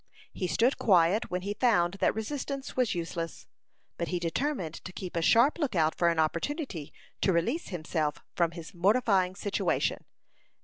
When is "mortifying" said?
8.73-9.35